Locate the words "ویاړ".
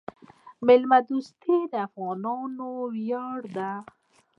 2.95-3.39